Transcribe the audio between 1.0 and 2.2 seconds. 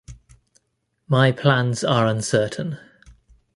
My plans are